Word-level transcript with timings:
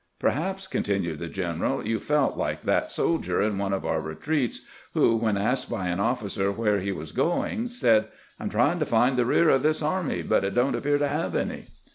"Perbaps," 0.19 0.65
continued 0.65 1.19
tbe 1.19 1.31
general, 1.31 1.85
"you 1.85 1.99
felt 1.99 2.35
like 2.35 2.63
tbat 2.63 2.89
soldier 2.89 3.39
in 3.39 3.59
one 3.59 3.71
of 3.71 3.85
our 3.85 4.01
retreats 4.01 4.61
wbo, 4.95 5.21
wben 5.21 5.39
asked 5.39 5.69
by 5.69 5.89
an 5.89 5.99
officer 5.99 6.51
wbere 6.51 6.79
be 6.83 6.91
was 6.91 7.11
going, 7.11 7.67
said:' 7.67 8.07
I 8.39 8.43
'm 8.45 8.49
trying 8.49 8.79
to 8.79 8.85
find 8.87 9.15
tbe 9.15 9.27
rear 9.27 9.49
of 9.51 9.61
tbis 9.61 9.83
army, 9.83 10.23
but 10.23 10.43
it 10.43 10.55
don't 10.55 10.73
appear 10.75 10.97
to 10.97 11.07
bave' 11.07 11.35
any.' 11.35 11.65